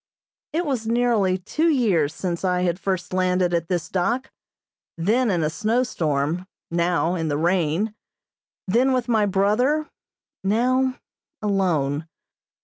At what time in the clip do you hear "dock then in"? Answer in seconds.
3.87-5.43